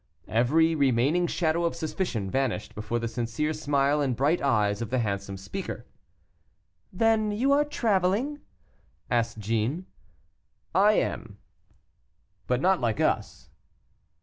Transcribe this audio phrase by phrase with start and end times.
[0.27, 4.97] Every remaining shadow of suspicion vanished before the sincere smile and bright eyes of the
[4.97, 5.85] handsome speaker.
[6.91, 8.39] "Then you are traveling?"
[9.11, 9.85] asked Jeanne.
[10.73, 11.37] "I am."
[12.47, 13.51] "But not like us?"